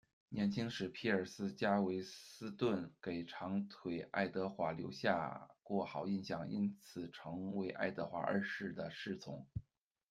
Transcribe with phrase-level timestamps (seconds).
[0.29, 9.45] 年轻时，皮尔斯·加韦斯顿给长腿爱德华留下过好印象，因此成为爱德华二世的侍从。